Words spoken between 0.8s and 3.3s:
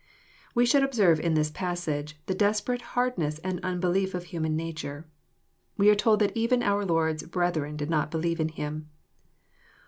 observe in this passage tJie desperate hard